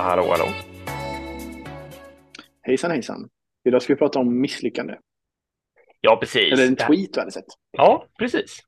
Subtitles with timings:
[0.00, 0.46] hallå, hallå.
[2.62, 3.28] Hejsan hejsan.
[3.64, 4.94] Idag ska vi prata om misslyckande.
[6.00, 6.52] Ja, precis.
[6.52, 7.44] Eller en tweet du hade sett.
[7.70, 8.60] Ja, precis.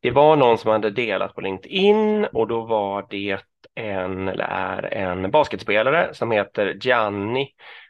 [0.00, 3.38] Det var någon som hade delat på LinkedIn och då var det
[3.74, 7.48] en, eller är en basketspelare som heter Gianni,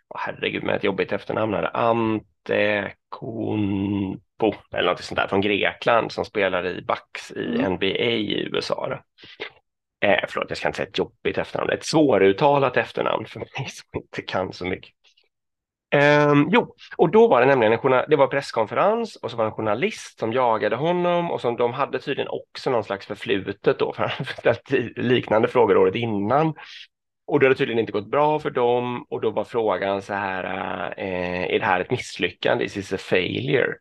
[0.08, 6.24] oh, herregud med ett jobbigt efternamn här, Antetokounmpo eller något sånt där från Grekland som
[6.24, 7.72] spelar i Bucks i Mm.
[7.72, 8.98] NBA i USA.
[10.04, 14.00] Eh, förlåt, jag ska inte säga ett jobbigt efternamn, ett svåruttalat efternamn för mig som
[14.00, 14.90] inte kan så mycket.
[15.90, 19.48] Ehm, jo, och då var det nämligen en det var presskonferens och så var det
[19.48, 23.92] en journalist som jagade honom och som de hade tydligen också någon slags förflutet då,
[23.92, 26.54] för han hade ställt liknande frågor året innan.
[27.26, 30.14] Och då hade det tydligen inte gått bra för dem och då var frågan så
[30.14, 30.44] här,
[30.96, 32.64] eh, är det här ett misslyckande?
[32.64, 33.74] Is this a failure?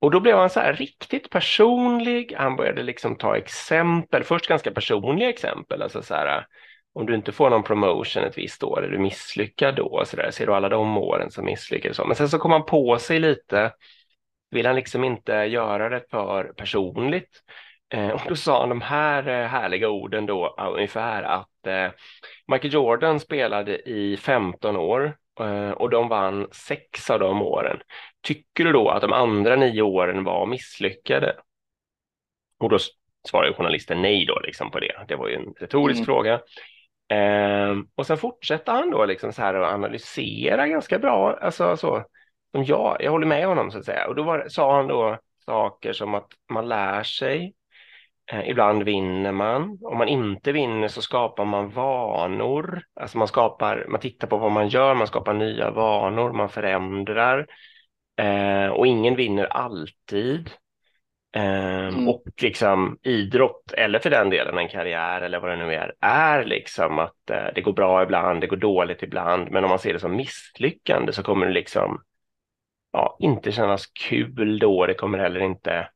[0.00, 2.34] Och då blev han så här riktigt personlig.
[2.36, 6.46] Han började liksom ta exempel, först ganska personliga exempel, alltså så här,
[6.94, 10.02] om du inte får någon promotion ett visst år, är du misslyckad då?
[10.06, 11.98] Så där, ser du alla de åren som misslyckades?
[12.06, 13.72] Men sen så kom han på sig lite,
[14.50, 17.42] vill han liksom inte göra det för personligt.
[17.94, 21.90] Eh, och då sa han de här eh, härliga orden då, ungefär att eh,
[22.46, 25.16] Michael Jordan spelade i 15 år
[25.76, 27.78] och de vann sex av de åren.
[28.22, 31.36] Tycker du då att de andra nio åren var misslyckade?
[32.58, 32.78] Och då
[33.28, 35.04] svarar ju journalisten nej då liksom på det.
[35.08, 36.06] Det var ju en retorisk Mm.
[36.06, 36.40] fråga.
[37.08, 42.04] Ehm, och sen fortsätter han då liksom så här att analysera ganska bra, alltså så,
[42.52, 44.08] som jag, jag håller med honom så att säga.
[44.08, 47.50] Och då var, sa han då saker som att man lär sig, eh,
[48.44, 54.00] ibland vinner man, om man inte vinner så skapar man vanor, alltså man skapar, man
[54.00, 57.46] tittar på vad man gör, man skapar nya vanor, man förändrar,
[58.16, 60.50] eh, och ingen vinner alltid.
[61.32, 62.08] Ehm, Mm.
[62.08, 66.44] Och liksom idrott, eller för den delen en karriär eller vad det nu är, är
[66.44, 69.92] liksom att eh, det går bra ibland, det går dåligt ibland, men om man ser
[69.92, 72.02] det som misslyckande så kommer det liksom
[72.92, 75.88] ja, inte kännas kul då, det kommer heller inte,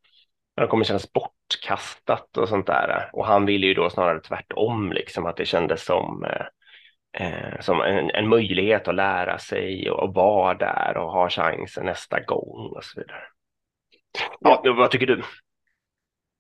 [0.56, 1.12] det kommer kännas
[1.52, 3.10] bortkastat och sånt där.
[3.12, 7.80] Och han ville ju då snarare tvärtom, liksom att det kändes som eh, eh, som
[7.80, 12.72] en, en möjlighet att lära sig och, och vara där och ha chansen nästa gång
[12.76, 13.22] och så vidare.
[14.41, 15.22] Ja, vad tycker du?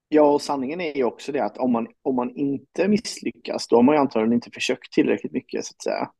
[0.08, 3.76] Ja, och sanningen är ju också det att om man, om man inte misslyckas, då
[3.76, 6.10] har man ju antagligen inte försökt tillräckligt mycket, så att säga.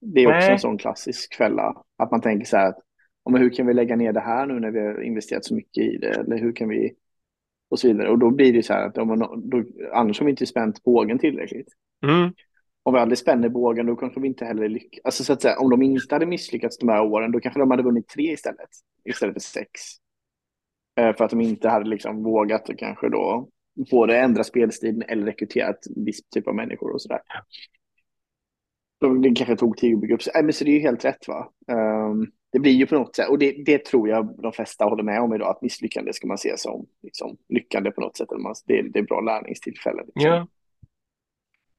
[0.00, 0.52] Det är också Nej.
[0.52, 2.78] en sån klassisk fälla, att man tänker så här att,
[3.24, 5.54] ja, men hur kan vi lägga ner det här nu när vi har investerat så
[5.54, 6.94] mycket i det, eller hur kan vi,
[7.70, 8.08] och så vidare.
[8.10, 9.18] Och då blir det så här att om man,
[9.50, 11.68] då, annars har vi inte spänt bågen tillräckligt.
[12.06, 12.32] Mm.
[12.82, 15.00] Om vi aldrig spänner bågen, då kanske vi inte heller lyckas.
[15.04, 17.70] Alltså så att säga, om de inte hade misslyckats de här åren, då kanske de
[17.70, 18.68] hade vunnit tre istället,
[19.04, 19.70] istället för sex.
[21.00, 23.48] Eh, För att de inte hade liksom vågat och kanske då
[23.90, 27.20] både ändra spelstilen eller rekryterat viss typ av människor och sådär.
[29.00, 30.32] De- Det kanske tog bygga upp sig.
[30.34, 31.52] Nej, men så det är ju helt rätt va.
[31.68, 35.02] Ehm, det blir ju på något sätt, och det, det tror jag de flesta håller
[35.02, 38.32] med om idag, att misslyckande ska man se som liksom, lyckande på något sätt.
[38.32, 40.02] Eller man, det, det är bra lärningstillfälle.
[40.06, 40.30] Liksom.
[40.30, 40.46] Ja.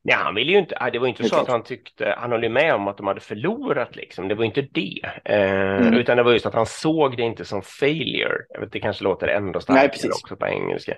[0.03, 2.49] Ja, han ville ju inte, det var inte så att han tyckte, han höll ju
[2.49, 4.99] med om att de hade förlorat liksom, det var inte det.
[5.25, 5.93] Eh, Mm.
[5.93, 8.37] Utan det var just att han såg det inte som failure.
[8.49, 10.11] Jag vet, det kanske låter ändå Nej, starkare precis.
[10.11, 10.95] också på engelska.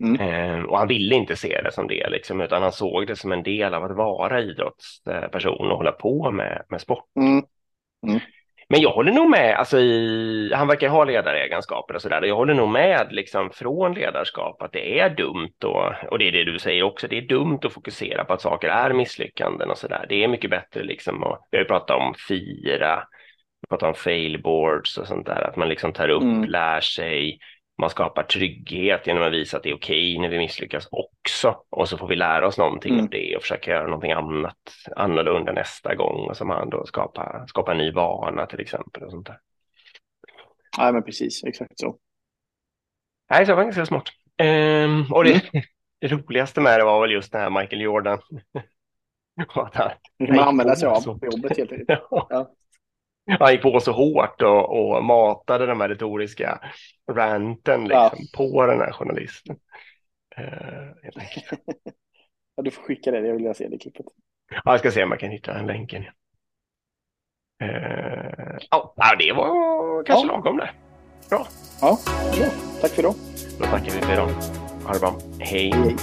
[0.00, 0.20] Mm.
[0.20, 3.32] Eh, och han ville inte se det som det, liksom, utan han såg det som
[3.32, 7.04] en del av att vara idrottsperson och hålla på med, med sport.
[7.16, 7.44] Mm.
[8.72, 12.54] Men jag håller nog med, alltså i, han verkar ha ledaregenskaper och sådär, jag håller
[12.54, 16.58] nog med liksom från ledarskap att det är dumt och, och det är det du
[16.58, 20.06] säger också, det är dumt att fokusera på att saker är misslyckanden och sådär.
[20.08, 23.02] Det är mycket bättre liksom, och vi har ju pratat om fira,
[23.62, 26.44] vi pratar om failboards och sånt där, att man liksom tar upp, Mm.
[26.44, 27.38] lär sig,
[27.80, 31.56] man skapar trygghet genom att visa att det är okej när vi misslyckas också.
[31.70, 33.04] Och så får vi lära oss någonting Mm.
[33.04, 34.56] av det och försöka göra någonting annat
[34.96, 36.28] annorlunda nästa gång.
[36.28, 39.02] Och som han då skapa, skapa en ny vana till exempel.
[39.02, 39.38] Och sånt där.
[40.78, 41.96] Nej, men precis, exakt så.
[43.30, 44.08] Nej, så det var ganska smart.
[44.36, 45.64] Ehm, och det, Mm.
[46.00, 48.18] det roligaste med det var väl just det här Michael Jordan.
[49.54, 51.18] Att han, man Nej, använda sig av så.
[51.18, 51.88] på jobbet helt enkelt.
[52.10, 52.50] ja.
[53.38, 56.60] Han gick på så hårt och, och matade de här retoriska
[57.12, 59.56] ranten liksom, på den här journalisten.
[60.36, 61.64] Enkelt.
[62.56, 64.06] Ja, du får skicka det, jag vill se det klippet.
[64.50, 66.02] Ja, jag ska se om jag kan hitta den länken.
[67.62, 70.32] Eh, ja, ja, det var kanske Ja.
[70.32, 70.70] lagom det.
[71.30, 71.46] Bra,
[71.80, 71.98] Ja,
[72.38, 72.46] bra.
[72.80, 73.14] Tack för idag.
[73.58, 74.28] då tackar vi för idag.
[74.84, 75.14] Ha det bra.
[75.40, 75.72] Hej.
[75.72, 75.96] Hej.